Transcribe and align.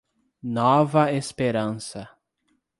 Nova 0.51 1.13
Esperança 1.13 2.09